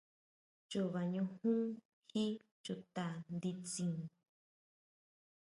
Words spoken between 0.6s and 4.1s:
Chuba ñujún jí chuta nditsin.